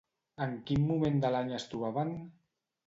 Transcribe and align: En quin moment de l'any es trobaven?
En 0.45 0.55
quin 0.69 0.81
moment 0.93 1.21
de 1.27 1.33
l'any 1.37 1.55
es 1.59 1.69
trobaven? 1.75 2.17